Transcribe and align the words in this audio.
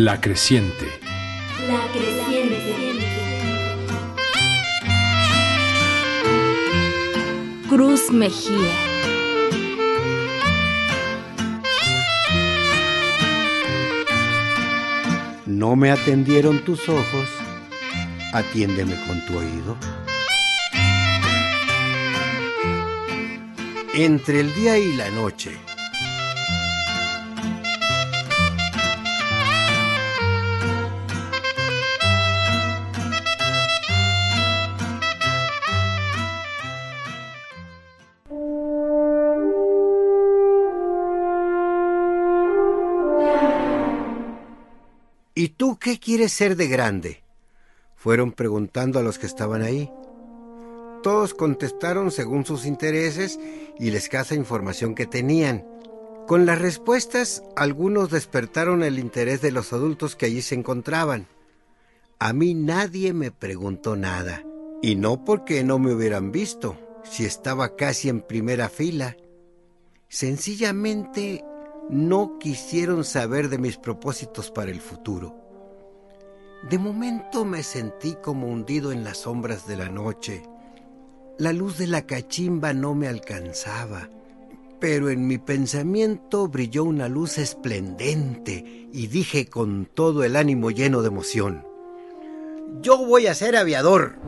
La 0.00 0.20
creciente. 0.20 0.86
La 1.66 1.80
creciente. 1.92 3.02
Cruz 7.68 8.08
Mejía. 8.12 8.74
No 15.46 15.74
me 15.74 15.90
atendieron 15.90 16.64
tus 16.64 16.88
ojos, 16.88 17.28
atiéndeme 18.32 18.94
con 19.08 19.26
tu 19.26 19.36
oído. 19.36 19.76
Entre 23.94 24.38
el 24.38 24.54
día 24.54 24.78
y 24.78 24.92
la 24.92 25.10
noche. 25.10 25.58
Tú 45.58 45.76
qué 45.76 45.98
quieres 45.98 46.32
ser 46.32 46.56
de 46.56 46.68
grande? 46.68 47.22
Fueron 47.96 48.32
preguntando 48.32 48.98
a 48.98 49.02
los 49.02 49.18
que 49.18 49.26
estaban 49.26 49.60
ahí. 49.60 49.90
Todos 51.02 51.34
contestaron 51.34 52.10
según 52.12 52.46
sus 52.46 52.64
intereses 52.64 53.38
y 53.78 53.90
la 53.90 53.98
escasa 53.98 54.36
información 54.36 54.94
que 54.94 55.06
tenían. 55.06 55.66
Con 56.28 56.46
las 56.46 56.60
respuestas, 56.60 57.42
algunos 57.56 58.10
despertaron 58.10 58.82
el 58.84 58.98
interés 58.98 59.40
de 59.40 59.50
los 59.50 59.72
adultos 59.72 60.14
que 60.14 60.26
allí 60.26 60.42
se 60.42 60.54
encontraban. 60.54 61.26
A 62.20 62.32
mí 62.32 62.54
nadie 62.54 63.12
me 63.12 63.32
preguntó 63.32 63.96
nada, 63.96 64.44
y 64.80 64.94
no 64.94 65.24
porque 65.24 65.64
no 65.64 65.78
me 65.78 65.92
hubieran 65.92 66.30
visto, 66.30 66.78
si 67.02 67.24
estaba 67.24 67.74
casi 67.74 68.08
en 68.08 68.20
primera 68.20 68.68
fila. 68.68 69.16
Sencillamente 70.08 71.44
no 71.90 72.38
quisieron 72.38 73.04
saber 73.04 73.48
de 73.48 73.58
mis 73.58 73.76
propósitos 73.76 74.50
para 74.50 74.70
el 74.70 74.80
futuro. 74.80 75.47
De 76.62 76.76
momento 76.76 77.44
me 77.44 77.62
sentí 77.62 78.16
como 78.20 78.48
hundido 78.48 78.90
en 78.90 79.04
las 79.04 79.18
sombras 79.18 79.66
de 79.66 79.76
la 79.76 79.88
noche. 79.88 80.42
La 81.38 81.52
luz 81.52 81.78
de 81.78 81.86
la 81.86 82.02
cachimba 82.02 82.74
no 82.74 82.94
me 82.94 83.06
alcanzaba, 83.06 84.10
pero 84.80 85.08
en 85.08 85.26
mi 85.28 85.38
pensamiento 85.38 86.48
brilló 86.48 86.82
una 86.82 87.08
luz 87.08 87.38
esplendente 87.38 88.88
y 88.92 89.06
dije 89.06 89.46
con 89.46 89.86
todo 89.86 90.24
el 90.24 90.34
ánimo 90.34 90.70
lleno 90.72 91.00
de 91.02 91.08
emoción, 91.08 91.64
Yo 92.82 92.98
voy 92.98 93.28
a 93.28 93.34
ser 93.34 93.56
aviador. 93.56 94.18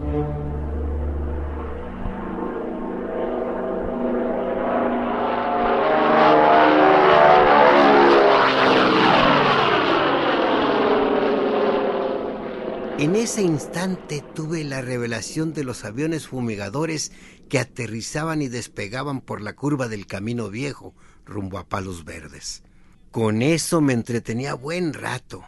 En 13.00 13.16
ese 13.16 13.40
instante 13.40 14.22
tuve 14.34 14.62
la 14.62 14.82
revelación 14.82 15.54
de 15.54 15.64
los 15.64 15.86
aviones 15.86 16.28
fumigadores 16.28 17.12
que 17.48 17.58
aterrizaban 17.58 18.42
y 18.42 18.48
despegaban 18.48 19.22
por 19.22 19.40
la 19.40 19.54
curva 19.54 19.88
del 19.88 20.06
camino 20.06 20.50
viejo 20.50 20.94
rumbo 21.24 21.56
a 21.56 21.66
Palos 21.66 22.04
Verdes. 22.04 22.62
Con 23.10 23.40
eso 23.40 23.80
me 23.80 23.94
entretenía 23.94 24.52
buen 24.52 24.92
rato, 24.92 25.42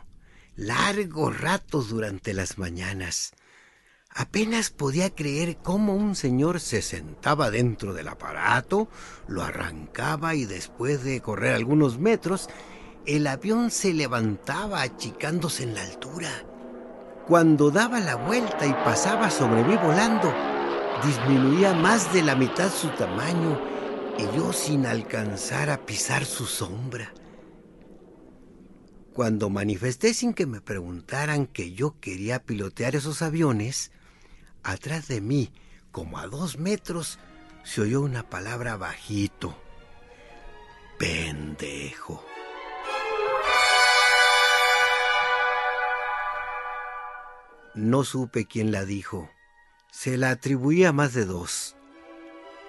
largos 0.56 1.38
ratos 1.42 1.90
durante 1.90 2.32
las 2.32 2.56
mañanas. 2.56 3.32
Apenas 4.08 4.70
podía 4.70 5.14
creer 5.14 5.58
cómo 5.58 5.94
un 5.94 6.16
señor 6.16 6.58
se 6.58 6.80
sentaba 6.80 7.50
dentro 7.50 7.92
del 7.92 8.08
aparato, 8.08 8.88
lo 9.28 9.42
arrancaba 9.42 10.34
y 10.34 10.46
después 10.46 11.04
de 11.04 11.20
correr 11.20 11.54
algunos 11.54 11.98
metros, 11.98 12.48
el 13.04 13.26
avión 13.26 13.70
se 13.70 13.92
levantaba 13.92 14.80
achicándose 14.80 15.64
en 15.64 15.74
la 15.74 15.82
altura. 15.82 16.46
Cuando 17.26 17.70
daba 17.70 18.00
la 18.00 18.16
vuelta 18.16 18.66
y 18.66 18.72
pasaba 18.72 19.30
sobre 19.30 19.62
mí 19.62 19.76
volando, 19.76 20.34
disminuía 21.04 21.72
más 21.72 22.12
de 22.12 22.22
la 22.22 22.34
mitad 22.34 22.68
su 22.68 22.88
tamaño 22.88 23.60
y 24.18 24.36
yo 24.36 24.52
sin 24.52 24.86
alcanzar 24.86 25.70
a 25.70 25.86
pisar 25.86 26.24
su 26.24 26.46
sombra. 26.46 27.14
Cuando 29.12 29.50
manifesté 29.50 30.14
sin 30.14 30.34
que 30.34 30.46
me 30.46 30.60
preguntaran 30.60 31.46
que 31.46 31.72
yo 31.72 32.00
quería 32.00 32.42
pilotear 32.42 32.96
esos 32.96 33.22
aviones, 33.22 33.92
atrás 34.64 35.06
de 35.06 35.20
mí, 35.20 35.52
como 35.92 36.18
a 36.18 36.26
dos 36.26 36.58
metros, 36.58 37.20
se 37.62 37.82
oyó 37.82 38.00
una 38.00 38.28
palabra 38.28 38.76
bajito. 38.76 39.56
Pendejo. 40.98 42.31
No 47.74 48.04
supe 48.04 48.46
quién 48.46 48.70
la 48.70 48.84
dijo. 48.84 49.30
Se 49.90 50.16
la 50.18 50.30
atribuía 50.30 50.90
a 50.90 50.92
más 50.92 51.14
de 51.14 51.24
dos. 51.24 51.76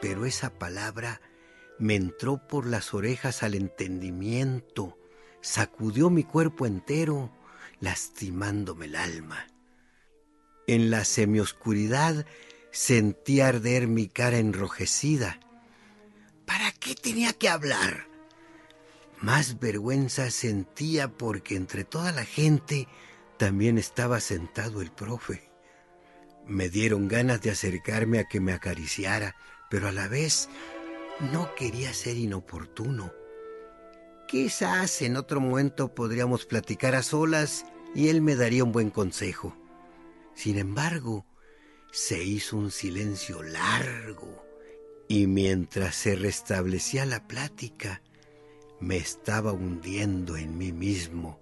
Pero 0.02 0.25
esa 0.25 0.50
palabra 0.50 1.22
me 1.80 1.96
entró 1.96 2.47
por 2.47 2.66
las 2.66 2.94
orejas 2.94 3.44
al 3.44 3.56
entendimiento, 3.56 4.97
sacudió 5.41 6.09
mi 6.09 6.24
cuerpo 6.24 6.66
entero, 6.66 7.31
lastimándome 7.80 8.86
el 8.86 8.96
alma. 8.96 9.47
En 10.68 10.90
la 10.90 11.03
semioscuridad 11.03 12.25
sentí 12.72 13.41
arder 13.41 13.88
mi 13.88 14.08
cara 14.08 14.38
enrojecida. 14.38 15.40
¿Para 16.46 16.72
qué 16.72 16.96
tenía 16.96 17.34
que 17.34 17.50
hablar? 17.50 18.08
Más 19.20 19.59
vergüenza 19.59 20.31
sentía 20.31 21.09
porque 21.09 21.56
entre 21.56 21.84
toda 21.84 22.12
la 22.12 22.25
gente 22.25 22.88
también 23.43 23.77
estaba 23.77 24.21
sentado 24.21 24.81
el 24.81 24.89
profe. 24.89 25.51
Me 26.47 26.69
dieron 26.69 27.09
ganas 27.09 27.41
de 27.41 27.51
acercarme 27.51 28.19
a 28.19 28.23
que 28.23 28.39
me 28.39 28.53
acariciara, 28.53 29.35
pero 29.69 29.89
a 29.89 29.91
la 29.91 30.07
vez 30.07 30.47
no 31.33 31.53
quería 31.53 31.93
ser 31.93 32.15
inoportuno. 32.15 33.11
Quizás 34.29 35.01
en 35.01 35.17
otro 35.17 35.41
momento 35.41 35.93
podríamos 35.93 36.45
platicar 36.45 36.95
a 36.95 37.03
solas 37.03 37.65
y 37.93 38.07
él 38.07 38.21
me 38.21 38.37
daría 38.37 38.63
un 38.63 38.71
buen 38.71 38.89
consejo. 38.89 39.57
Sin 40.35 40.57
embargo, 40.57 41.25
se 41.91 42.23
hizo 42.23 42.55
un 42.55 42.71
silencio 42.71 43.43
largo 43.43 44.41
y 45.09 45.27
mientras 45.27 45.97
se 45.97 46.15
restablecía 46.15 47.05
la 47.05 47.27
plática, 47.27 48.01
me 48.79 48.95
estaba 48.95 49.51
hundiendo 49.51 50.37
en 50.37 50.57
mí 50.57 50.71
mismo, 50.71 51.41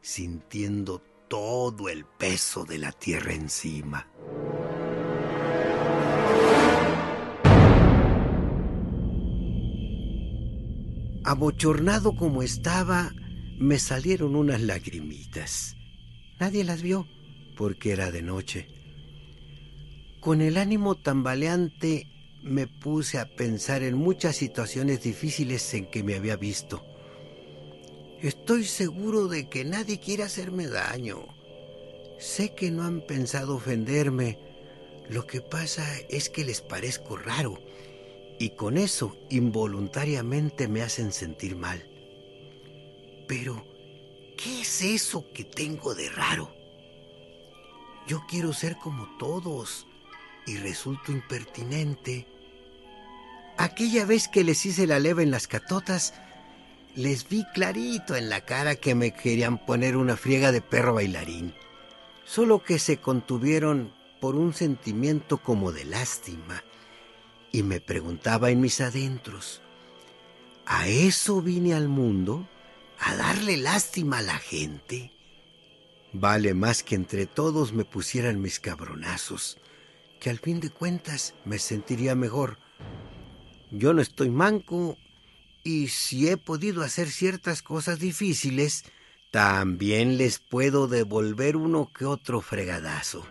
sintiendo 0.00 1.02
todo 1.32 1.88
el 1.88 2.04
peso 2.04 2.66
de 2.66 2.76
la 2.76 2.92
tierra 2.92 3.32
encima. 3.32 4.06
Abochornado 11.24 12.14
como 12.16 12.42
estaba, 12.42 13.14
me 13.58 13.78
salieron 13.78 14.36
unas 14.36 14.60
lagrimitas. 14.60 15.74
Nadie 16.38 16.64
las 16.64 16.82
vio 16.82 17.08
porque 17.56 17.92
era 17.92 18.10
de 18.10 18.20
noche. 18.20 18.68
Con 20.20 20.42
el 20.42 20.58
ánimo 20.58 20.96
tambaleante 20.96 22.08
me 22.42 22.66
puse 22.66 23.18
a 23.18 23.34
pensar 23.34 23.82
en 23.82 23.96
muchas 23.96 24.36
situaciones 24.36 25.02
difíciles 25.02 25.72
en 25.72 25.90
que 25.90 26.02
me 26.02 26.14
había 26.14 26.36
visto 26.36 26.91
Estoy 28.22 28.64
seguro 28.64 29.26
de 29.26 29.48
que 29.48 29.64
nadie 29.64 29.98
quiere 29.98 30.22
hacerme 30.22 30.68
daño. 30.68 31.26
Sé 32.20 32.54
que 32.54 32.70
no 32.70 32.84
han 32.84 33.00
pensado 33.00 33.56
ofenderme. 33.56 34.38
Lo 35.08 35.26
que 35.26 35.40
pasa 35.40 35.84
es 36.08 36.30
que 36.30 36.44
les 36.44 36.60
parezco 36.60 37.16
raro 37.16 37.60
y 38.38 38.50
con 38.50 38.78
eso 38.78 39.16
involuntariamente 39.28 40.68
me 40.68 40.82
hacen 40.82 41.12
sentir 41.12 41.56
mal. 41.56 41.82
Pero, 43.26 43.66
¿qué 44.38 44.60
es 44.60 44.82
eso 44.82 45.26
que 45.34 45.42
tengo 45.42 45.96
de 45.96 46.08
raro? 46.08 46.54
Yo 48.06 48.22
quiero 48.28 48.52
ser 48.52 48.76
como 48.76 49.16
todos 49.18 49.88
y 50.46 50.58
resulto 50.58 51.10
impertinente. 51.10 52.28
Aquella 53.58 54.04
vez 54.04 54.28
que 54.28 54.44
les 54.44 54.64
hice 54.64 54.86
la 54.86 55.00
leva 55.00 55.24
en 55.24 55.32
las 55.32 55.48
catotas, 55.48 56.14
les 56.94 57.28
vi 57.28 57.44
clarito 57.54 58.16
en 58.16 58.28
la 58.28 58.42
cara 58.42 58.76
que 58.76 58.94
me 58.94 59.12
querían 59.12 59.58
poner 59.64 59.96
una 59.96 60.16
friega 60.16 60.52
de 60.52 60.60
perro 60.60 60.94
bailarín, 60.94 61.54
solo 62.24 62.62
que 62.62 62.78
se 62.78 62.98
contuvieron 62.98 63.92
por 64.20 64.36
un 64.36 64.52
sentimiento 64.52 65.38
como 65.38 65.72
de 65.72 65.84
lástima, 65.84 66.62
y 67.50 67.62
me 67.62 67.80
preguntaba 67.80 68.50
en 68.50 68.60
mis 68.60 68.80
adentros, 68.80 69.62
¿a 70.66 70.86
eso 70.86 71.42
vine 71.42 71.74
al 71.74 71.88
mundo? 71.88 72.48
¿A 72.98 73.16
darle 73.16 73.56
lástima 73.56 74.18
a 74.18 74.22
la 74.22 74.38
gente? 74.38 75.12
Vale 76.12 76.54
más 76.54 76.82
que 76.82 76.94
entre 76.94 77.26
todos 77.26 77.72
me 77.72 77.84
pusieran 77.84 78.40
mis 78.40 78.60
cabronazos, 78.60 79.58
que 80.20 80.30
al 80.30 80.38
fin 80.38 80.60
de 80.60 80.70
cuentas 80.70 81.34
me 81.44 81.58
sentiría 81.58 82.14
mejor. 82.14 82.58
Yo 83.70 83.92
no 83.92 84.02
estoy 84.02 84.30
manco 84.30 84.98
y 85.64 85.88
si 85.88 86.28
he 86.28 86.36
podido 86.36 86.82
hacer 86.82 87.10
ciertas 87.10 87.62
cosas 87.62 87.98
difíciles, 87.98 88.84
también 89.30 90.18
les 90.18 90.38
puedo 90.38 90.88
devolver 90.88 91.56
uno 91.56 91.90
que 91.92 92.04
otro 92.04 92.40
fregadazo. 92.40 93.26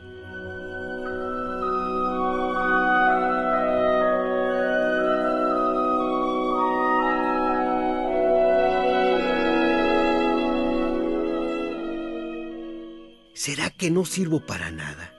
¿Será 13.33 13.71
que 13.71 13.89
no 13.89 14.05
sirvo 14.05 14.45
para 14.45 14.69
nada? 14.69 15.15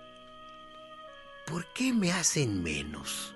¿Por 1.47 1.67
qué 1.73 1.93
me 1.93 2.13
hacen 2.13 2.63
menos? 2.63 3.35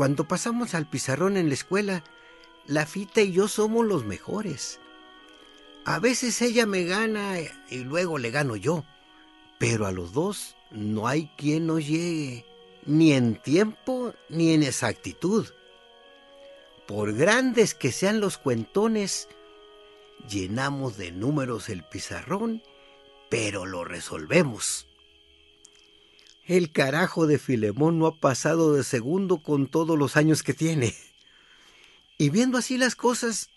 Cuando 0.00 0.24
pasamos 0.24 0.72
al 0.72 0.88
pizarrón 0.88 1.36
en 1.36 1.48
la 1.48 1.54
escuela, 1.54 2.04
la 2.64 2.86
Fita 2.86 3.20
y 3.20 3.32
yo 3.32 3.48
somos 3.48 3.84
los 3.84 4.06
mejores. 4.06 4.80
A 5.84 5.98
veces 5.98 6.40
ella 6.40 6.64
me 6.64 6.84
gana 6.84 7.34
y 7.68 7.80
luego 7.80 8.16
le 8.16 8.30
gano 8.30 8.56
yo, 8.56 8.86
pero 9.58 9.84
a 9.84 9.92
los 9.92 10.14
dos 10.14 10.56
no 10.70 11.06
hay 11.06 11.30
quien 11.36 11.66
nos 11.66 11.86
llegue, 11.86 12.46
ni 12.86 13.12
en 13.12 13.34
tiempo 13.42 14.14
ni 14.30 14.54
en 14.54 14.62
exactitud. 14.62 15.48
Por 16.88 17.12
grandes 17.12 17.74
que 17.74 17.92
sean 17.92 18.20
los 18.20 18.38
cuentones, 18.38 19.28
llenamos 20.30 20.96
de 20.96 21.12
números 21.12 21.68
el 21.68 21.84
pizarrón, 21.84 22.62
pero 23.28 23.66
lo 23.66 23.84
resolvemos. 23.84 24.86
El 26.50 26.72
carajo 26.72 27.28
de 27.28 27.38
Filemón 27.38 28.00
no 28.00 28.08
ha 28.08 28.18
pasado 28.18 28.74
de 28.74 28.82
segundo 28.82 29.40
con 29.40 29.68
todos 29.68 29.96
los 29.96 30.16
años 30.16 30.42
que 30.42 30.52
tiene. 30.52 30.96
Y 32.18 32.30
viendo 32.30 32.58
así 32.58 32.76
las 32.76 32.96
cosas, 32.96 33.50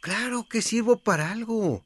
claro 0.00 0.48
que 0.48 0.62
sirvo 0.62 0.96
para 0.96 1.30
algo. 1.30 1.84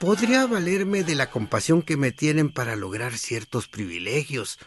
Podría 0.00 0.44
valerme 0.46 1.04
de 1.04 1.14
la 1.14 1.30
compasión 1.30 1.82
que 1.82 1.96
me 1.96 2.10
tienen 2.10 2.52
para 2.52 2.74
lograr 2.74 3.16
ciertos 3.16 3.68
privilegios, 3.68 4.58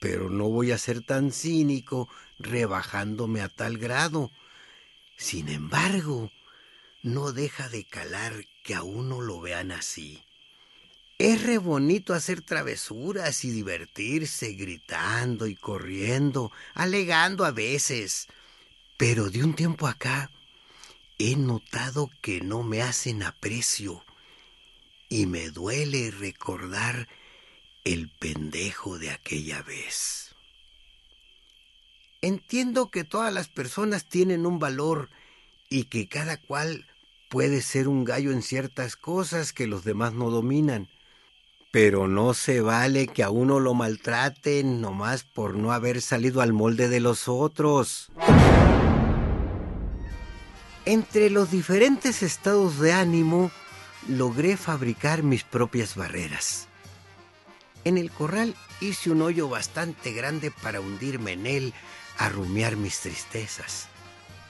pero 0.00 0.30
no 0.30 0.48
voy 0.48 0.72
a 0.72 0.78
ser 0.78 1.02
tan 1.02 1.30
cínico 1.30 2.08
rebajándome 2.38 3.42
a 3.42 3.50
tal 3.50 3.76
grado. 3.76 4.30
Sin 5.18 5.50
embargo, 5.50 6.30
no 7.02 7.32
deja 7.32 7.68
de 7.68 7.84
calar 7.84 8.46
que 8.68 8.74
a 8.74 8.82
uno 8.82 9.22
lo 9.22 9.40
vean 9.40 9.72
así. 9.72 10.22
Es 11.16 11.42
re 11.42 11.56
bonito 11.56 12.12
hacer 12.12 12.42
travesuras 12.42 13.46
y 13.46 13.50
divertirse 13.50 14.52
gritando 14.52 15.46
y 15.46 15.54
corriendo, 15.54 16.52
alegando 16.74 17.46
a 17.46 17.50
veces. 17.50 18.26
Pero 18.98 19.30
de 19.30 19.42
un 19.42 19.54
tiempo 19.54 19.86
acá 19.86 20.30
he 21.18 21.34
notado 21.34 22.10
que 22.20 22.42
no 22.42 22.62
me 22.62 22.82
hacen 22.82 23.22
aprecio 23.22 24.04
y 25.08 25.24
me 25.24 25.48
duele 25.48 26.10
recordar 26.10 27.08
el 27.84 28.10
pendejo 28.10 28.98
de 28.98 29.12
aquella 29.12 29.62
vez. 29.62 30.34
Entiendo 32.20 32.90
que 32.90 33.04
todas 33.04 33.32
las 33.32 33.48
personas 33.48 34.04
tienen 34.04 34.44
un 34.44 34.58
valor 34.58 35.08
y 35.70 35.84
que 35.84 36.06
cada 36.06 36.36
cual 36.36 36.84
puede 37.28 37.62
ser 37.62 37.88
un 37.88 38.04
gallo 38.04 38.32
en 38.32 38.42
ciertas 38.42 38.96
cosas 38.96 39.52
que 39.52 39.66
los 39.66 39.84
demás 39.84 40.12
no 40.12 40.30
dominan 40.30 40.88
pero 41.70 42.08
no 42.08 42.34
se 42.34 42.60
vale 42.60 43.08
que 43.08 43.22
a 43.22 43.30
uno 43.30 43.60
lo 43.60 43.74
maltraten 43.74 44.80
nomás 44.80 45.24
por 45.24 45.54
no 45.54 45.72
haber 45.72 46.00
salido 46.00 46.40
al 46.40 46.52
molde 46.52 46.88
de 46.88 47.00
los 47.00 47.28
otros. 47.28 48.10
Entre 50.86 51.28
los 51.28 51.50
diferentes 51.50 52.22
estados 52.22 52.78
de 52.78 52.92
ánimo 52.92 53.50
logré 54.08 54.56
fabricar 54.56 55.22
mis 55.22 55.44
propias 55.44 55.94
barreras. 55.94 56.68
En 57.84 57.98
el 57.98 58.10
corral 58.10 58.54
hice 58.80 59.10
un 59.10 59.20
hoyo 59.20 59.48
bastante 59.48 60.12
grande 60.12 60.50
para 60.50 60.80
hundirme 60.80 61.32
en 61.32 61.46
él 61.46 61.74
a 62.16 62.30
rumiar 62.30 62.76
mis 62.76 63.00
tristezas. 63.00 63.88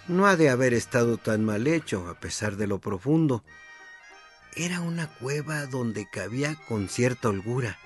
No 0.09 0.27
ha 0.27 0.37
de 0.37 0.49
haber 0.49 0.75
estado 0.75 1.19
tan 1.19 1.45
mal 1.45 1.67
hecho, 1.67 2.09
a 2.09 2.15
pesar 2.15 2.57
de 2.57 2.67
lo 2.67 2.79
profundo 2.79 3.45
era 4.57 4.81
una 4.81 5.07
cueva 5.07 5.67
donde 5.67 6.09
cabía 6.11 6.57
con 6.67 6.89
cierta 6.89 7.29
holgura, 7.29 7.79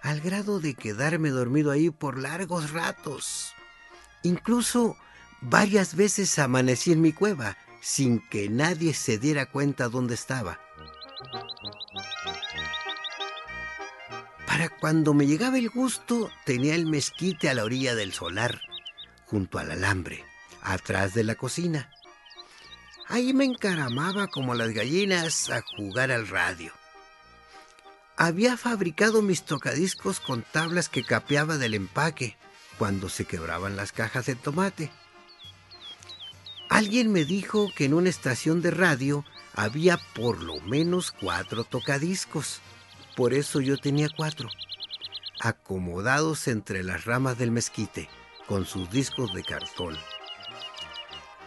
al 0.00 0.20
grado 0.20 0.58
de 0.58 0.74
quedarme 0.74 1.28
dormido 1.28 1.70
ahí 1.70 1.90
por 1.90 2.18
largos 2.18 2.70
ratos. 2.70 3.52
Incluso 4.22 4.96
varias 5.42 5.94
veces 5.94 6.38
amanecí 6.38 6.92
en 6.92 7.02
mi 7.02 7.12
cueva 7.12 7.56
sin 7.82 8.26
que 8.28 8.48
nadie 8.48 8.94
se 8.94 9.18
diera 9.18 9.46
cuenta 9.46 9.88
dónde 9.88 10.14
estaba. 10.14 10.60
Para 14.46 14.68
cuando 14.68 15.12
me 15.12 15.26
llegaba 15.26 15.58
el 15.58 15.70
gusto, 15.70 16.30
tenía 16.44 16.74
el 16.74 16.86
mezquite 16.86 17.48
a 17.48 17.54
la 17.54 17.64
orilla 17.64 17.94
del 17.94 18.12
solar, 18.12 18.60
junto 19.26 19.58
al 19.58 19.70
alambre, 19.70 20.24
atrás 20.62 21.14
de 21.14 21.24
la 21.24 21.34
cocina. 21.34 21.90
Ahí 23.08 23.32
me 23.32 23.44
encaramaba 23.44 24.28
como 24.28 24.54
las 24.54 24.70
gallinas 24.70 25.50
a 25.50 25.62
jugar 25.62 26.12
al 26.12 26.28
radio. 26.28 26.72
Había 28.16 28.56
fabricado 28.56 29.22
mis 29.22 29.44
tocadiscos 29.44 30.20
con 30.20 30.42
tablas 30.42 30.88
que 30.88 31.04
capeaba 31.04 31.56
del 31.56 31.74
empaque 31.74 32.36
cuando 32.78 33.08
se 33.08 33.24
quebraban 33.24 33.76
las 33.76 33.92
cajas 33.92 34.26
de 34.26 34.36
tomate. 34.36 34.90
Alguien 36.68 37.12
me 37.12 37.24
dijo 37.24 37.72
que 37.74 37.86
en 37.86 37.94
una 37.94 38.10
estación 38.10 38.62
de 38.62 38.70
radio 38.70 39.24
había 39.54 39.98
por 40.14 40.42
lo 40.42 40.60
menos 40.60 41.12
cuatro 41.12 41.64
tocadiscos. 41.64 42.60
Por 43.16 43.34
eso 43.34 43.60
yo 43.60 43.76
tenía 43.76 44.08
cuatro, 44.16 44.48
acomodados 45.40 46.46
entre 46.46 46.84
las 46.84 47.06
ramas 47.06 47.38
del 47.38 47.50
mezquite, 47.50 48.08
con 48.46 48.66
sus 48.66 48.88
discos 48.90 49.34
de 49.34 49.42
cartón. 49.42 49.98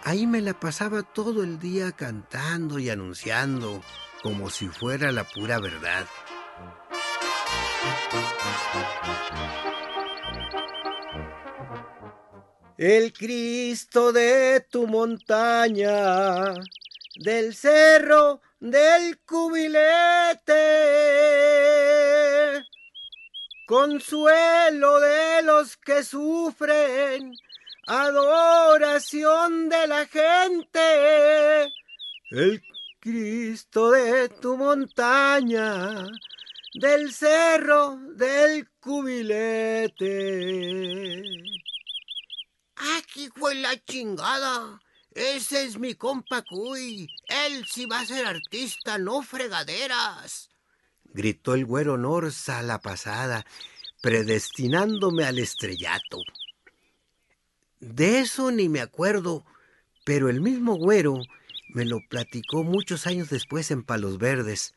Ahí 0.05 0.27
me 0.27 0.41
la 0.41 0.53
pasaba 0.53 1.01
todo 1.01 1.43
el 1.43 1.60
día 1.60 1.93
cantando 1.93 2.77
y 2.77 2.89
anunciando 2.89 3.81
como 4.22 4.50
si 4.50 4.67
fuera 4.67 5.13
la 5.13 5.24
pura 5.24 5.60
verdad. 5.60 6.05
El 12.77 13.13
Cristo 13.13 14.12
de 14.12 14.65
tu 14.69 14.88
montaña, 14.88 16.53
del 17.15 17.55
cerro 17.55 18.41
del 18.60 19.19
cubilete, 19.19 20.51
consuelo 23.65 25.00
de 25.00 25.43
los 25.43 25.77
que 25.77 26.03
sufren 26.03 27.33
adoración 27.85 29.69
de 29.69 29.87
la 29.87 30.05
gente, 30.07 31.73
el 32.31 32.61
Cristo 32.99 33.91
de 33.91 34.29
tu 34.29 34.57
montaña, 34.57 36.07
del 36.73 37.13
cerro 37.13 37.97
del 38.15 38.69
cubilete. 38.79 40.03
Aquí 42.97 43.29
fue 43.35 43.55
la 43.55 43.75
chingada. 43.85 44.79
Ese 45.11 45.65
es 45.65 45.77
mi 45.77 45.93
compa 45.93 46.41
Cuy. 46.41 47.07
Él 47.27 47.65
sí 47.67 47.85
va 47.85 47.99
a 47.99 48.05
ser 48.05 48.25
artista, 48.25 48.97
no 48.97 49.21
fregaderas. 49.21 50.49
Gritó 51.03 51.53
el 51.53 51.65
güero 51.65 51.97
Norza 51.97 52.59
a 52.59 52.63
la 52.63 52.79
pasada, 52.79 53.45
predestinándome 54.01 55.25
al 55.25 55.37
estrellato. 55.37 56.17
De 57.83 58.19
eso 58.19 58.49
ni 58.51 58.69
me 58.69 58.79
acuerdo, 58.79 59.43
pero 60.05 60.29
el 60.29 60.39
mismo 60.39 60.75
güero 60.75 61.17
me 61.73 61.83
lo 61.83 61.99
platicó 62.07 62.63
muchos 62.63 63.05
años 63.07 63.29
después 63.29 63.71
en 63.71 63.83
Palos 63.83 64.17
Verdes, 64.19 64.73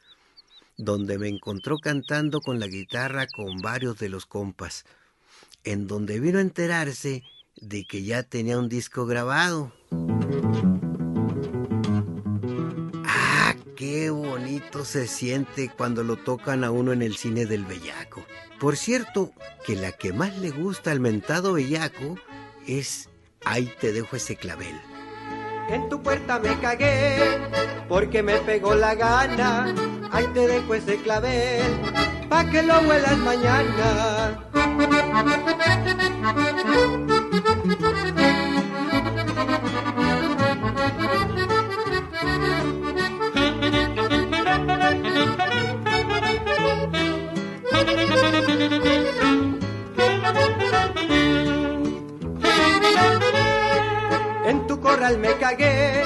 donde 0.76 1.16
me 1.16 1.28
encontró 1.28 1.78
cantando 1.78 2.40
con 2.40 2.58
la 2.58 2.66
guitarra 2.66 3.28
con 3.28 3.58
varios 3.58 3.98
de 3.98 4.08
los 4.08 4.26
compas, 4.26 4.84
en 5.62 5.86
donde 5.86 6.18
vino 6.18 6.38
a 6.38 6.42
enterarse 6.42 7.22
de 7.54 7.84
que 7.84 8.02
ya 8.02 8.24
tenía 8.24 8.58
un 8.58 8.68
disco 8.68 9.06
grabado. 9.06 9.72
¡Ah, 13.04 13.54
qué 13.76 14.10
bonito 14.10 14.84
se 14.84 15.06
siente 15.06 15.70
cuando 15.70 16.02
lo 16.02 16.16
tocan 16.16 16.64
a 16.64 16.72
uno 16.72 16.92
en 16.92 17.02
el 17.02 17.16
cine 17.16 17.46
del 17.46 17.64
Bellaco! 17.64 18.26
Por 18.58 18.76
cierto, 18.76 19.32
que 19.64 19.76
la 19.76 19.92
que 19.92 20.12
más 20.12 20.36
le 20.38 20.50
gusta 20.50 20.90
al 20.90 20.98
mentado 20.98 21.52
Bellaco 21.52 22.16
es 22.66 23.08
Ahí 23.44 23.72
te 23.80 23.92
dejo 23.92 24.16
ese 24.16 24.34
clavel. 24.34 24.74
en 25.68 25.88
tu 25.88 26.02
puerta 26.02 26.40
me 26.40 26.58
cagué, 26.58 27.38
porque 27.88 28.20
me 28.22 28.38
pegó 28.38 28.74
la 28.74 28.96
gana. 28.96 29.72
Ahí 30.10 30.26
te 30.34 30.48
dejo 30.48 30.74
ese 30.74 30.96
clavel, 30.96 31.62
pa' 32.28 32.50
que 32.50 32.62
lo 32.64 32.80
huelas 32.80 33.18
mañana. 33.18 34.50
Me 55.18 55.36
cagué, 55.38 56.02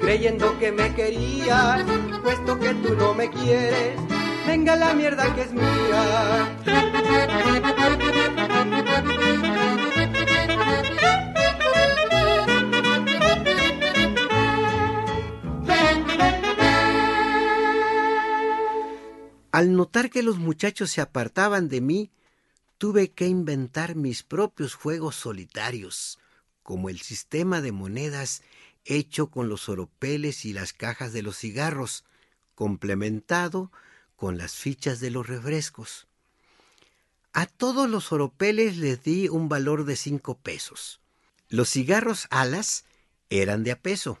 creyendo 0.00 0.58
que 0.58 0.72
me 0.72 0.94
querías, 0.94 1.84
puesto 2.22 2.58
que 2.58 2.74
tú 2.74 2.94
no 2.94 3.14
me 3.14 3.30
quieres, 3.30 3.98
venga 4.46 4.76
la 4.76 4.94
mierda 4.94 5.34
que 5.34 5.42
es 5.42 5.52
mía. 5.52 6.56
Al 19.50 19.74
notar 19.74 20.10
que 20.10 20.22
los 20.22 20.38
muchachos 20.38 20.90
se 20.90 21.00
apartaban 21.00 21.68
de 21.68 21.80
mí, 21.80 22.10
tuve 22.78 23.10
que 23.10 23.26
inventar 23.26 23.96
mis 23.96 24.22
propios 24.22 24.74
juegos 24.74 25.16
solitarios 25.16 26.18
como 26.68 26.90
el 26.90 27.00
sistema 27.00 27.62
de 27.62 27.72
monedas 27.72 28.42
hecho 28.84 29.30
con 29.30 29.48
los 29.48 29.70
oropeles 29.70 30.44
y 30.44 30.52
las 30.52 30.74
cajas 30.74 31.14
de 31.14 31.22
los 31.22 31.38
cigarros, 31.38 32.04
complementado 32.54 33.72
con 34.16 34.36
las 34.36 34.54
fichas 34.54 35.00
de 35.00 35.10
los 35.10 35.26
refrescos. 35.26 36.08
A 37.32 37.46
todos 37.46 37.88
los 37.88 38.12
oropeles 38.12 38.76
les 38.76 39.02
di 39.02 39.28
un 39.30 39.48
valor 39.48 39.86
de 39.86 39.96
cinco 39.96 40.36
pesos. 40.36 41.00
Los 41.48 41.70
cigarros 41.70 42.26
alas 42.28 42.84
eran 43.30 43.64
de 43.64 43.72
a 43.72 43.80
peso. 43.80 44.20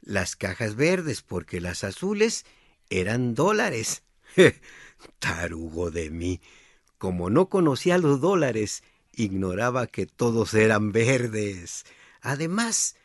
Las 0.00 0.34
cajas 0.34 0.74
verdes, 0.74 1.22
porque 1.22 1.60
las 1.60 1.84
azules 1.84 2.44
eran 2.90 3.36
dólares. 3.36 4.02
Tarugo 5.20 5.92
de 5.92 6.10
mí. 6.10 6.40
Como 6.98 7.30
no 7.30 7.48
conocía 7.48 7.98
los 7.98 8.20
dólares 8.20 8.82
ignoraba 9.14 9.86
que 9.86 10.06
todos 10.06 10.54
eran 10.54 10.92
verdes. 10.92 11.84
Además, 12.20 12.96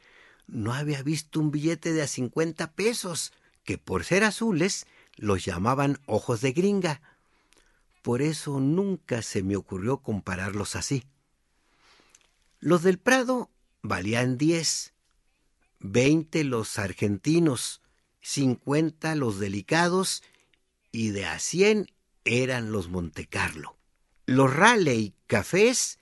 no 0.47 0.73
había 0.73 1.03
visto 1.03 1.39
un 1.39 1.51
billete 1.51 1.93
de 1.93 2.01
a 2.01 2.07
cincuenta 2.07 2.71
pesos, 2.71 3.33
que 3.63 3.77
por 3.77 4.05
ser 4.05 4.23
azules 4.23 4.87
los 5.15 5.43
llamaban 5.43 5.99
ojos 6.05 6.41
de 6.41 6.53
gringa. 6.53 7.01
Por 8.01 8.21
eso 8.21 8.59
nunca 8.59 9.21
se 9.21 9.43
me 9.43 9.57
ocurrió 9.57 9.97
compararlos 9.97 10.75
así. 10.75 11.03
Los 12.59 12.83
del 12.83 12.97
Prado 12.97 13.51
valían 13.81 14.37
diez, 14.37 14.93
veinte 15.79 16.43
los 16.43 16.79
argentinos, 16.79 17.81
cincuenta 18.21 19.15
los 19.15 19.39
delicados 19.39 20.23
y 20.91 21.09
de 21.09 21.25
a 21.25 21.39
cien 21.39 21.91
eran 22.23 22.71
los 22.71 22.89
Montecarlo. 22.89 23.76
Los 24.29 24.53
Raleigh 24.53 25.13
cafés 25.25 25.99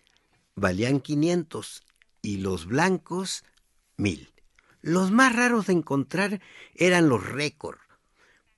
valían 0.56 1.00
500 1.00 1.84
y 2.24 2.38
los 2.38 2.66
blancos 2.66 3.44
mil. 3.98 4.34
Los 4.82 5.12
más 5.12 5.36
raros 5.36 5.68
de 5.68 5.74
encontrar 5.74 6.42
eran 6.74 7.08
los 7.08 7.24
récord. 7.24 7.78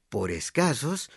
Por 0.08 0.32
escasos, 0.32 1.12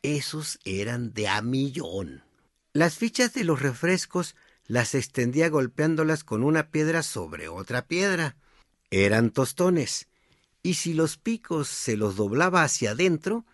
esos 0.00 0.58
eran 0.64 1.12
de 1.12 1.28
a 1.28 1.42
millón. 1.42 2.24
Las 2.72 2.96
fichas 2.96 3.34
de 3.34 3.44
los 3.44 3.60
refrescos 3.60 4.36
las 4.66 4.94
extendía 4.94 5.50
golpeándolas 5.50 6.24
con 6.24 6.44
una 6.44 6.70
piedra 6.70 7.02
sobre 7.02 7.48
otra 7.48 7.86
piedra. 7.86 8.36
Eran 8.90 9.30
tostones, 9.32 10.08
y 10.62 10.74
si 10.74 10.94
los 10.94 11.18
picos 11.18 11.68
se 11.68 11.98
los 11.98 12.16
doblaba 12.16 12.62
hacia 12.62 12.92
adentro, 12.92 13.44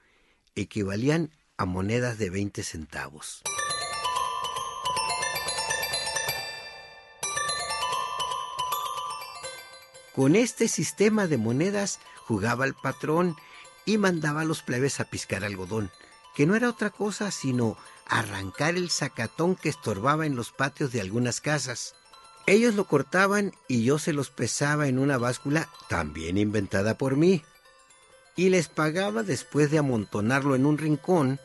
equivalían 0.54 1.32
a 1.56 1.64
monedas 1.64 2.18
de 2.18 2.30
veinte 2.30 2.62
centavos. 2.62 3.42
Con 10.14 10.36
este 10.36 10.68
sistema 10.68 11.26
de 11.26 11.38
monedas 11.38 11.98
jugaba 12.26 12.66
el 12.66 12.74
patrón 12.74 13.36
y 13.86 13.98
mandaba 13.98 14.42
a 14.42 14.44
los 14.44 14.62
plebes 14.62 15.00
a 15.00 15.04
piscar 15.04 15.44
algodón, 15.44 15.90
que 16.34 16.46
no 16.46 16.54
era 16.54 16.68
otra 16.68 16.90
cosa 16.90 17.30
sino 17.30 17.76
arrancar 18.06 18.76
el 18.76 18.90
zacatón 18.90 19.56
que 19.56 19.70
estorbaba 19.70 20.26
en 20.26 20.36
los 20.36 20.52
patios 20.52 20.92
de 20.92 21.00
algunas 21.00 21.40
casas. 21.40 21.94
Ellos 22.46 22.74
lo 22.74 22.86
cortaban 22.86 23.54
y 23.68 23.84
yo 23.84 23.98
se 23.98 24.12
los 24.12 24.30
pesaba 24.30 24.86
en 24.86 24.98
una 24.98 25.16
báscula 25.16 25.68
también 25.88 26.36
inventada 26.36 26.98
por 26.98 27.16
mí. 27.16 27.42
Y 28.36 28.48
les 28.48 28.68
pagaba 28.68 29.22
después 29.22 29.70
de 29.70 29.78
amontonarlo 29.78 30.54
en 30.54 30.66
un 30.66 30.78
rincón 30.78 31.38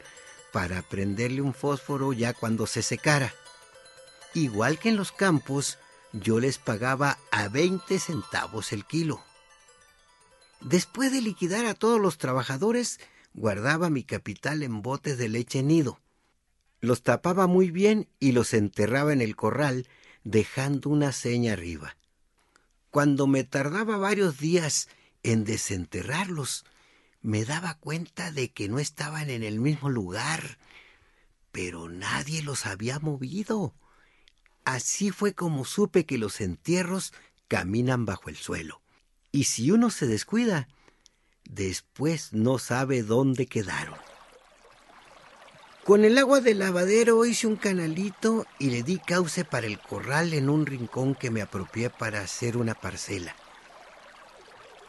para 0.52 0.82
prenderle 0.82 1.42
un 1.42 1.54
fósforo 1.54 2.14
ya 2.14 2.34
cuando 2.34 2.66
se 2.66 2.82
secara. 2.82 3.34
Igual 4.34 4.80
que 4.80 4.90
en 4.90 4.96
los 4.96 5.12
campos, 5.12 5.78
yo 6.14 6.40
les 6.40 6.58
pagaba 6.58 7.18
a 7.32 7.48
20 7.48 8.00
centavos 8.00 8.72
el 8.72 8.86
kilo. 8.86 9.22
Después 10.62 11.12
de 11.12 11.22
liquidar 11.22 11.66
a 11.66 11.74
todos 11.74 12.00
los 12.00 12.18
trabajadores, 12.18 13.00
guardaba 13.34 13.90
mi 13.90 14.04
capital 14.04 14.64
en 14.64 14.82
botes 14.82 15.18
de 15.18 15.30
leche 15.30 15.64
nido. 15.64 16.00
Los 16.80 17.04
tapaba 17.04 17.48
muy 17.48 17.72
bien 17.72 18.08
y 18.20 18.32
los 18.32 18.54
enterraba 18.54 19.14
en 19.14 19.22
el 19.22 19.36
corral, 19.36 19.88
dejando 20.24 20.90
una 20.90 21.12
seña 21.12 21.54
arriba. 21.54 21.98
Cuando 22.90 23.28
me 23.28 23.44
tardaba 23.44 23.98
varios 23.98 24.40
días 24.40 24.90
en 25.24 25.44
desenterrarlos, 25.44 26.66
me 27.22 27.46
daba 27.46 27.76
cuenta 27.76 28.32
de 28.32 28.52
que 28.52 28.70
no 28.70 28.80
estaban 28.80 29.30
en 29.30 29.44
el 29.44 29.60
mismo 29.60 29.90
lugar, 29.90 30.58
pero 31.52 31.90
nadie 31.90 32.42
los 32.42 32.66
había 32.66 33.00
movido. 33.00 33.74
Así 34.68 35.12
fue 35.12 35.34
como 35.34 35.64
supe 35.64 36.06
que 36.06 36.18
los 36.18 36.42
entierros 36.42 37.14
caminan 37.48 38.06
bajo 38.06 38.30
el 38.30 38.36
suelo. 38.36 38.82
Y 39.32 39.46
si 39.46 39.72
uno 39.72 39.90
se 39.90 40.08
descuida, 40.08 40.68
después 41.46 42.34
no 42.34 42.60
sabe 42.60 43.02
dónde 43.02 43.46
quedaron. 43.46 43.96
Con 45.86 46.04
el 46.04 46.18
agua 46.18 46.42
del 46.42 46.60
lavadero 46.60 47.26
hice 47.26 47.48
un 47.48 47.56
canalito 47.56 48.46
y 48.60 48.72
le 48.72 48.84
di 48.84 48.98
cauce 48.98 49.46
para 49.46 49.68
el 49.68 49.80
corral 49.80 50.34
en 50.34 50.50
un 50.50 50.66
rincón 50.66 51.16
que 51.16 51.32
me 51.32 51.42
apropié 51.42 51.90
para 51.90 52.20
hacer 52.20 52.58
una 52.58 52.74
parcela. 52.74 53.38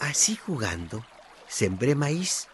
Así 0.00 0.34
jugando, 0.34 1.06
sembré 1.46 1.94
maíz 1.94 2.48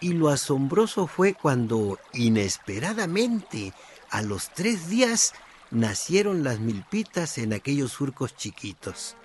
y 0.00 0.12
lo 0.12 0.28
asombroso 0.28 1.06
fue 1.06 1.34
cuando, 1.34 2.00
inesperadamente, 2.14 3.72
a 4.10 4.22
los 4.22 4.52
tres 4.52 4.88
días, 4.88 5.34
nacieron 5.70 6.44
las 6.44 6.60
milpitas 6.60 7.38
en 7.38 7.52
aquellos 7.52 7.92
surcos 7.92 8.34
chiquitos. 8.36 9.16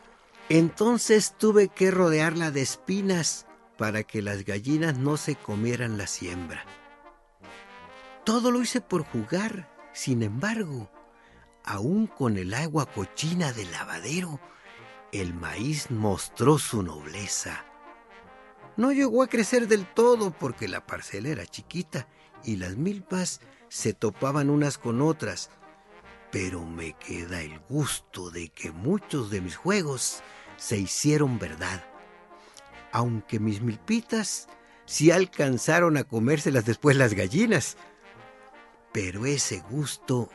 Entonces 0.50 1.36
tuve 1.38 1.70
que 1.70 1.92
rodearla 1.92 2.52
de 2.52 2.62
espinas 2.62 3.46
para 3.78 4.04
que 4.04 4.22
las 4.22 4.44
gallinas 4.44 4.98
no 4.98 5.18
se 5.18 5.36
comieran 5.36 5.98
la 5.98 6.08
siembra. 6.08 6.66
Todo 8.24 8.52
lo 8.52 8.62
hice 8.62 8.82
por 8.82 9.04
jugar, 9.04 9.70
sin 9.94 10.24
embargo, 10.24 10.90
aún 11.64 12.08
con 12.08 12.38
el 12.38 12.54
agua 12.54 12.86
cochina 12.86 13.52
del 13.52 13.72
lavadero, 13.72 14.40
el 15.12 15.34
maíz 15.34 15.92
mostró 15.92 16.58
su 16.58 16.84
nobleza. 16.84 17.66
No 18.76 18.92
llegó 18.92 19.24
a 19.24 19.28
crecer 19.28 19.68
del 19.68 19.86
todo 19.86 20.32
porque 20.32 20.68
la 20.68 20.86
parcela 20.86 21.30
era 21.30 21.46
chiquita 21.46 22.08
y 22.44 22.56
las 22.56 22.76
milpas 22.76 23.42
se 23.70 23.94
topaban 23.94 24.50
unas 24.50 24.78
con 24.78 25.02
otras, 25.02 25.50
pero 26.34 26.66
me 26.66 26.94
queda 26.94 27.42
el 27.42 27.60
gusto 27.70 28.32
de 28.32 28.50
que 28.50 28.72
muchos 28.72 29.30
de 29.30 29.40
mis 29.40 29.56
juegos 29.56 30.24
se 30.58 30.80
hicieron 30.80 31.38
verdad. 31.38 31.86
Aunque 32.92 33.40
mis 33.40 33.62
milpitas 33.62 34.48
sí 34.86 35.12
alcanzaron 35.12 35.96
a 35.96 36.06
comérselas 36.06 36.66
después 36.66 36.98
las 36.98 37.14
gallinas. 37.14 37.78
Pero 38.92 39.28
ese 39.28 39.60
gusto, 39.70 40.28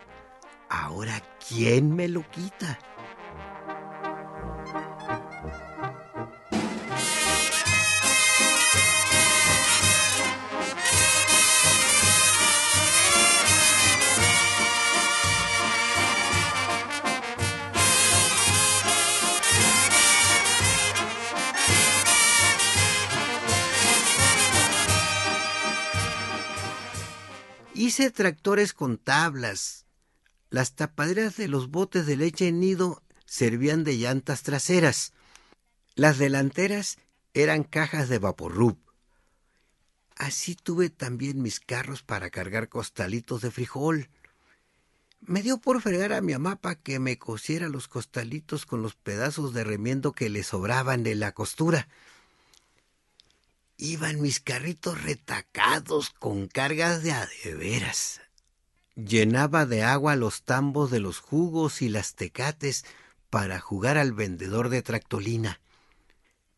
ahora 0.69 1.21
¿quién 1.49 1.97
me 1.97 2.07
lo 2.07 2.25
quita? 2.31 2.79
Hice 27.79 28.11
tractores 28.11 28.73
con 28.73 28.99
tablas. 28.99 29.87
Las 30.51 30.75
tapaderas 30.75 31.37
de 31.37 31.47
los 31.47 31.71
botes 31.71 32.07
de 32.07 32.17
leche 32.17 32.49
en 32.49 32.59
nido 32.59 33.05
servían 33.25 33.85
de 33.85 33.97
llantas 33.97 34.43
traseras. 34.43 35.13
Las 35.95 36.19
delanteras 36.19 36.99
eran 37.35 37.63
cajas 37.63 38.09
de 38.09 38.19
vaporrub. 38.19 38.81
Así 40.17 40.57
tuve 40.57 40.91
también 40.91 41.41
mis 41.41 41.61
carros 41.61 42.03
para 42.03 42.31
cargar 42.31 42.69
costalitos 42.69 43.43
de 43.43 43.53
frijol. 43.53 44.11
Me 45.21 45.45
dio 45.45 45.59
por 45.59 45.81
fregar 45.81 46.13
a 46.13 46.21
mi 46.21 46.33
amapa 46.33 46.75
que 46.75 46.99
me 46.99 47.17
cosiera 47.17 47.69
los 47.69 47.87
costalitos 47.87 48.67
con 48.67 48.83
los 48.83 48.97
pedazos 48.97 49.55
de 49.55 49.63
remiendo 49.63 50.11
que 50.11 50.31
le 50.31 50.43
sobraban 50.43 51.05
de 51.05 51.15
la 51.15 51.31
costura. 51.31 51.87
Iban 53.79 54.21
mis 54.21 54.41
carritos 54.41 55.03
retacados 55.03 56.11
con 56.11 56.49
cargas 56.49 57.03
de 57.03 57.13
adeveras. 57.13 58.21
Llenaba 58.95 59.65
de 59.65 59.83
agua 59.83 60.15
los 60.17 60.43
tambos 60.43 60.91
de 60.91 61.01
los 61.01 61.21
jugos 61.21 61.81
y 61.81 61.89
las 61.89 62.15
tecates 62.15 62.85
para 63.31 63.61
jugar 63.61 63.97
al 63.97 64.13
vendedor 64.13 64.69
de 64.69 64.83
tractolina. 64.83 65.61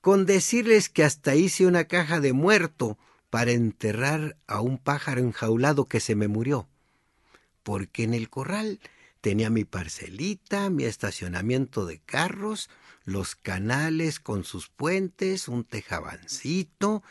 Con 0.00 0.26
decirles 0.26 0.88
que 0.88 1.04
hasta 1.04 1.36
hice 1.36 1.66
una 1.66 1.84
caja 1.84 2.18
de 2.18 2.32
muerto 2.32 2.98
para 3.28 3.52
enterrar 3.52 4.36
a 4.48 4.60
un 4.60 4.78
pájaro 4.78 5.20
enjaulado 5.20 5.84
que 5.86 6.00
se 6.00 6.16
me 6.16 6.26
murió 6.26 6.66
porque 7.62 8.02
en 8.02 8.14
el 8.14 8.28
corral 8.28 8.80
tenía 9.20 9.50
mi 9.50 9.64
parcelita, 9.64 10.70
mi 10.70 10.84
estacionamiento 10.84 11.86
de 11.86 11.98
carros, 11.98 12.70
los 13.04 13.34
canales 13.34 14.20
con 14.20 14.44
sus 14.44 14.68
puentes, 14.68 15.48
un 15.48 15.64
tejabancito 15.64 17.02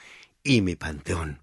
y 0.44 0.62
mi 0.62 0.76
panteón. 0.76 1.42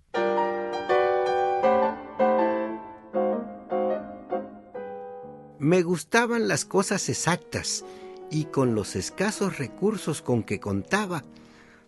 Me 5.59 5.83
gustaban 5.83 6.49
las 6.49 6.65
cosas 6.65 7.09
exactas 7.09 7.85
y 8.31 8.45
con 8.45 8.75
los 8.75 8.95
escasos 8.95 9.59
recursos 9.59 10.23
con 10.23 10.43
que 10.43 10.61
contaba, 10.61 11.25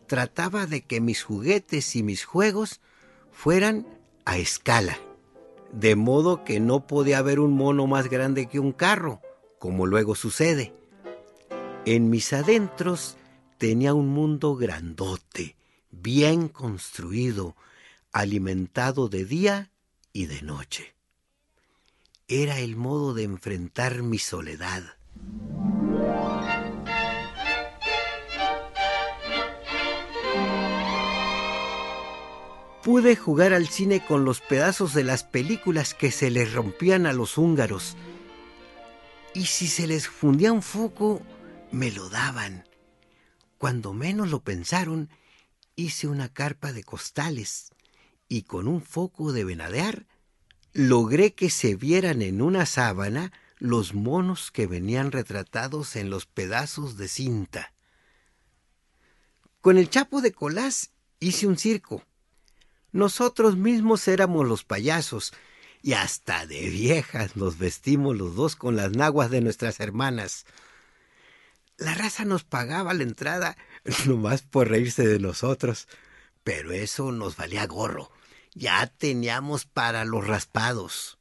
trataba 0.06 0.66
de 0.66 0.82
que 0.82 1.00
mis 1.00 1.22
juguetes 1.22 1.94
y 1.94 2.02
mis 2.02 2.24
juegos 2.24 2.80
fueran 3.30 3.86
a 4.24 4.38
escala 4.38 4.98
de 5.72 5.96
modo 5.96 6.44
que 6.44 6.60
no 6.60 6.86
podía 6.86 7.18
haber 7.18 7.40
un 7.40 7.52
mono 7.52 7.86
más 7.86 8.08
grande 8.08 8.46
que 8.46 8.58
un 8.58 8.72
carro, 8.72 9.20
como 9.58 9.86
luego 9.86 10.14
sucede. 10.14 10.74
En 11.84 12.10
mis 12.10 12.32
adentros 12.32 13.16
tenía 13.58 13.94
un 13.94 14.08
mundo 14.08 14.56
grandote, 14.56 15.56
bien 15.90 16.48
construido, 16.48 17.56
alimentado 18.12 19.08
de 19.08 19.24
día 19.24 19.70
y 20.12 20.26
de 20.26 20.42
noche. 20.42 20.94
Era 22.28 22.58
el 22.58 22.76
modo 22.76 23.14
de 23.14 23.24
enfrentar 23.24 24.02
mi 24.02 24.18
soledad. 24.18 24.82
Pude 32.88 33.16
jugar 33.16 33.52
al 33.52 33.68
cine 33.68 34.02
con 34.02 34.24
los 34.24 34.40
pedazos 34.40 34.94
de 34.94 35.04
las 35.04 35.22
películas 35.22 35.92
que 35.92 36.10
se 36.10 36.30
les 36.30 36.54
rompían 36.54 37.04
a 37.04 37.12
los 37.12 37.36
húngaros. 37.36 37.98
Y 39.34 39.44
si 39.44 39.66
se 39.66 39.86
les 39.86 40.08
fundía 40.08 40.54
un 40.54 40.62
foco, 40.62 41.20
me 41.70 41.92
lo 41.92 42.08
daban. 42.08 42.66
Cuando 43.58 43.92
menos 43.92 44.30
lo 44.30 44.40
pensaron, 44.40 45.10
hice 45.76 46.08
una 46.08 46.32
carpa 46.32 46.72
de 46.72 46.82
costales 46.82 47.74
y 48.26 48.44
con 48.44 48.66
un 48.66 48.80
foco 48.80 49.34
de 49.34 49.44
venadear 49.44 50.06
logré 50.72 51.34
que 51.34 51.50
se 51.50 51.74
vieran 51.74 52.22
en 52.22 52.40
una 52.40 52.64
sábana 52.64 53.32
los 53.58 53.92
monos 53.92 54.50
que 54.50 54.66
venían 54.66 55.12
retratados 55.12 55.94
en 55.94 56.08
los 56.08 56.24
pedazos 56.24 56.96
de 56.96 57.08
cinta. 57.08 57.74
Con 59.60 59.76
el 59.76 59.90
chapo 59.90 60.22
de 60.22 60.32
Colás 60.32 60.92
hice 61.20 61.46
un 61.46 61.58
circo 61.58 62.07
nosotros 62.92 63.56
mismos 63.56 64.06
éramos 64.08 64.46
los 64.46 64.64
payasos, 64.64 65.32
y 65.82 65.92
hasta 65.92 66.46
de 66.46 66.68
viejas 66.68 67.36
nos 67.36 67.58
vestimos 67.58 68.16
los 68.16 68.34
dos 68.34 68.56
con 68.56 68.76
las 68.76 68.90
naguas 68.92 69.30
de 69.30 69.40
nuestras 69.40 69.80
hermanas. 69.80 70.44
La 71.76 71.94
raza 71.94 72.24
nos 72.24 72.44
pagaba 72.44 72.94
la 72.94 73.04
entrada 73.04 73.56
nomás 74.06 74.42
por 74.42 74.68
reírse 74.68 75.06
de 75.06 75.20
nosotros, 75.20 75.88
pero 76.42 76.72
eso 76.72 77.12
nos 77.12 77.36
valía 77.36 77.66
gorro. 77.66 78.10
Ya 78.54 78.86
teníamos 78.86 79.66
para 79.66 80.04
los 80.04 80.26
raspados. 80.26 81.18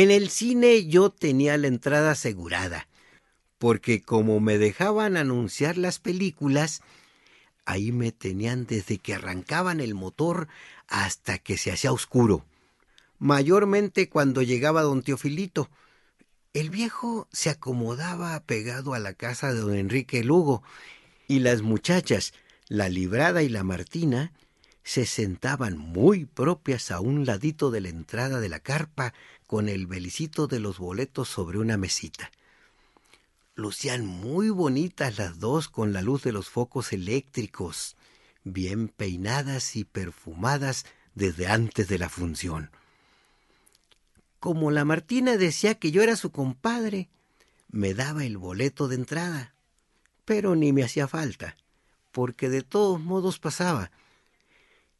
En 0.00 0.10
el 0.10 0.30
cine 0.30 0.86
yo 0.86 1.10
tenía 1.10 1.58
la 1.58 1.66
entrada 1.66 2.12
asegurada, 2.12 2.88
porque 3.58 4.00
como 4.00 4.40
me 4.40 4.56
dejaban 4.56 5.18
anunciar 5.18 5.76
las 5.76 5.98
películas, 5.98 6.80
ahí 7.66 7.92
me 7.92 8.10
tenían 8.10 8.64
desde 8.64 8.96
que 8.96 9.12
arrancaban 9.12 9.78
el 9.78 9.94
motor 9.94 10.48
hasta 10.88 11.36
que 11.36 11.58
se 11.58 11.70
hacía 11.70 11.92
oscuro. 11.92 12.46
Mayormente 13.18 14.08
cuando 14.08 14.40
llegaba 14.40 14.80
don 14.80 15.02
Teofilito. 15.02 15.68
El 16.54 16.70
viejo 16.70 17.28
se 17.30 17.50
acomodaba 17.50 18.40
pegado 18.40 18.94
a 18.94 19.00
la 19.00 19.12
casa 19.12 19.52
de 19.52 19.60
don 19.60 19.74
Enrique 19.74 20.24
Lugo, 20.24 20.62
y 21.28 21.40
las 21.40 21.60
muchachas, 21.60 22.32
la 22.68 22.88
librada 22.88 23.42
y 23.42 23.50
la 23.50 23.64
Martina, 23.64 24.32
se 24.82 25.04
sentaban 25.04 25.76
muy 25.76 26.24
propias 26.24 26.90
a 26.90 27.00
un 27.00 27.26
ladito 27.26 27.70
de 27.70 27.82
la 27.82 27.90
entrada 27.90 28.40
de 28.40 28.48
la 28.48 28.60
carpa 28.60 29.12
con 29.50 29.68
el 29.68 29.88
belicito 29.88 30.46
de 30.46 30.60
los 30.60 30.78
boletos 30.78 31.28
sobre 31.28 31.58
una 31.58 31.76
mesita. 31.76 32.30
Lucían 33.56 34.06
muy 34.06 34.48
bonitas 34.48 35.18
las 35.18 35.40
dos 35.40 35.68
con 35.68 35.92
la 35.92 36.02
luz 36.02 36.22
de 36.22 36.30
los 36.30 36.48
focos 36.48 36.92
eléctricos, 36.92 37.96
bien 38.44 38.86
peinadas 38.86 39.74
y 39.74 39.82
perfumadas 39.82 40.86
desde 41.16 41.48
antes 41.48 41.88
de 41.88 41.98
la 41.98 42.08
función. 42.08 42.70
Como 44.38 44.70
la 44.70 44.84
Martina 44.84 45.36
decía 45.36 45.74
que 45.74 45.90
yo 45.90 46.00
era 46.04 46.14
su 46.14 46.30
compadre, 46.30 47.08
me 47.70 47.92
daba 47.92 48.24
el 48.24 48.38
boleto 48.38 48.86
de 48.86 48.94
entrada, 48.94 49.56
pero 50.24 50.54
ni 50.54 50.72
me 50.72 50.84
hacía 50.84 51.08
falta, 51.08 51.56
porque 52.12 52.50
de 52.50 52.62
todos 52.62 53.00
modos 53.00 53.40
pasaba. 53.40 53.90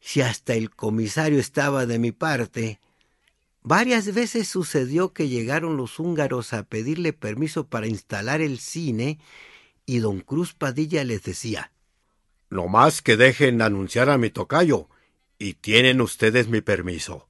Si 0.01 0.19
hasta 0.19 0.55
el 0.55 0.71
comisario 0.75 1.39
estaba 1.39 1.85
de 1.85 1.99
mi 1.99 2.11
parte, 2.11 2.81
Varias 3.63 4.13
veces 4.13 4.47
sucedió 4.47 5.13
que 5.13 5.27
llegaron 5.27 5.77
los 5.77 5.99
húngaros 5.99 6.53
a 6.53 6.63
pedirle 6.63 7.13
permiso 7.13 7.67
para 7.67 7.87
instalar 7.87 8.41
el 8.41 8.59
cine 8.59 9.19
y 9.85 9.99
don 9.99 10.21
Cruz 10.21 10.53
Padilla 10.53 11.03
les 11.03 11.23
decía 11.23 11.71
No 12.49 12.67
más 12.67 13.01
que 13.01 13.17
dejen 13.17 13.61
anunciar 13.61 14.09
a 14.09 14.17
mi 14.17 14.31
tocayo 14.31 14.89
y 15.37 15.53
tienen 15.53 16.01
ustedes 16.01 16.47
mi 16.47 16.61
permiso. 16.61 17.27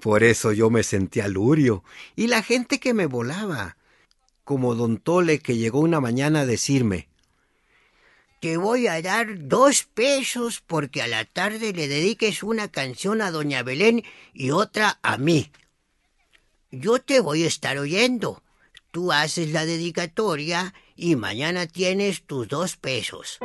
Por 0.00 0.24
eso 0.24 0.52
yo 0.52 0.68
me 0.68 0.82
sentía 0.82 1.28
lurio 1.28 1.84
y 2.16 2.26
la 2.26 2.42
gente 2.42 2.80
que 2.80 2.92
me 2.92 3.06
volaba, 3.06 3.76
como 4.44 4.74
don 4.74 4.98
Tole 4.98 5.38
que 5.38 5.56
llegó 5.56 5.80
una 5.80 6.00
mañana 6.00 6.40
a 6.40 6.46
decirme 6.46 7.08
te 8.40 8.56
voy 8.56 8.86
a 8.86 9.00
dar 9.02 9.48
dos 9.48 9.84
pesos 9.84 10.62
porque 10.66 11.02
a 11.02 11.06
la 11.06 11.24
tarde 11.24 11.72
le 11.72 11.88
dediques 11.88 12.42
una 12.42 12.68
canción 12.68 13.22
a 13.22 13.30
doña 13.30 13.62
Belén 13.62 14.04
y 14.34 14.50
otra 14.50 14.98
a 15.02 15.16
mí. 15.16 15.50
Yo 16.70 16.98
te 16.98 17.20
voy 17.20 17.44
a 17.44 17.48
estar 17.48 17.78
oyendo. 17.78 18.42
Tú 18.90 19.12
haces 19.12 19.50
la 19.50 19.66
dedicatoria 19.66 20.74
y 20.94 21.16
mañana 21.16 21.66
tienes 21.66 22.22
tus 22.22 22.48
dos 22.48 22.76
pesos. 22.76 23.38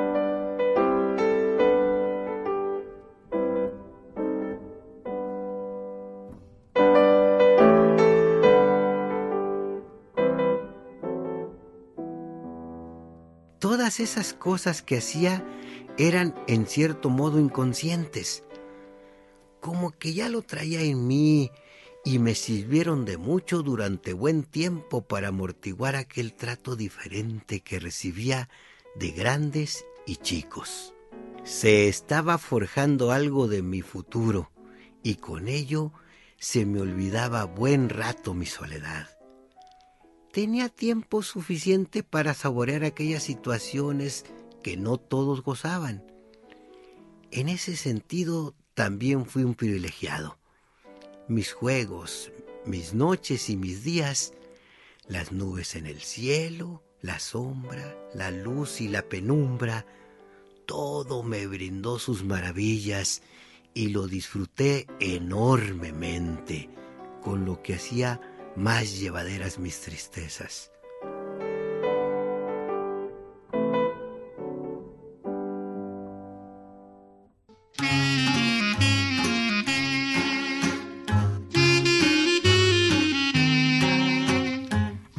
Todas 13.92 14.10
esas 14.10 14.34
cosas 14.34 14.82
que 14.82 15.00
hacía 15.00 15.46
eran 15.98 16.34
en 16.48 16.66
cierto 16.66 17.10
modo 17.10 17.42
inconscientes, 17.42 18.46
como 19.60 19.92
que 19.92 20.14
ya 20.14 20.30
lo 20.30 20.44
traía 20.44 20.80
en 20.80 21.08
mí 21.08 21.52
y 22.06 22.20
me 22.20 22.34
sirvieron 22.34 23.04
de 23.04 23.18
mucho 23.18 23.64
durante 23.64 24.14
buen 24.14 24.44
tiempo 24.44 25.02
para 25.02 25.28
amortiguar 25.28 25.98
aquel 25.98 26.32
trato 26.32 26.78
diferente 26.78 27.60
que 27.60 27.82
recibía 27.82 28.48
de 28.96 29.12
grandes 29.12 29.84
y 30.06 30.16
chicos. 30.16 30.94
Se 31.44 31.90
estaba 31.90 32.38
forjando 32.38 33.12
algo 33.12 33.50
de 33.50 33.62
mi 33.62 33.82
futuro 33.82 34.52
y 35.04 35.16
con 35.16 35.50
ello 35.50 35.92
se 36.40 36.66
me 36.66 36.80
olvidaba 36.80 37.44
buen 37.44 37.90
rato 37.90 38.34
mi 38.34 38.46
soledad. 38.46 39.21
Tenía 40.32 40.70
tiempo 40.70 41.24
suficiente 41.24 42.04
para 42.04 42.34
saborear 42.34 42.84
aquellas 42.84 43.24
situaciones 43.24 44.26
que 44.64 44.78
no 44.78 44.98
todos 44.98 45.44
gozaban. 45.44 46.04
En 47.32 47.50
ese 47.50 47.76
sentido, 47.76 48.56
también 48.74 49.26
fui 49.26 49.44
un 49.44 49.56
privilegiado. 49.56 50.38
Mis 51.28 51.54
juegos, 51.54 52.32
mis 52.66 52.94
noches 52.94 53.50
y 53.50 53.58
mis 53.58 53.84
días, 53.84 54.34
las 55.08 55.32
nubes 55.32 55.76
en 55.76 55.86
el 55.86 56.02
cielo, 56.02 56.84
la 57.02 57.20
sombra, 57.20 57.98
la 58.14 58.32
luz 58.32 58.82
y 58.82 58.88
la 58.88 59.04
penumbra, 59.04 59.86
todo 60.66 61.24
me 61.24 61.48
brindó 61.48 62.00
sus 62.00 62.24
maravillas 62.24 63.22
y 63.74 63.90
lo 63.90 64.08
disfruté 64.08 64.88
enormemente, 65.00 66.70
con 67.22 67.46
lo 67.46 67.62
que 67.62 67.76
hacía 67.76 68.22
más 68.56 69.00
llevaderas 69.00 69.60
mis 69.60 69.80
tristezas. 69.82 70.72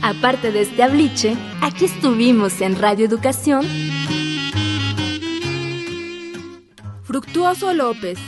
Aparte 0.02 0.52
de 0.52 0.60
este 0.60 0.82
abliche, 0.82 1.36
aquí 1.60 1.86
estuvimos 1.86 2.60
en 2.60 2.78
Radio 2.78 3.06
Educación. 3.06 3.66
Fructuoso 7.02 7.72
López, 7.72 8.18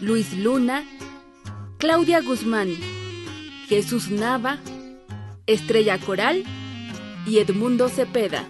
Luis 0.00 0.32
Luna, 0.34 0.84
Claudia 1.78 2.20
Guzmán, 2.20 2.68
Jesús 3.68 4.10
Nava, 4.10 4.58
Estrella 5.46 5.98
Coral 5.98 6.44
y 7.26 7.38
Edmundo 7.38 7.88
Cepeda. 7.88 8.44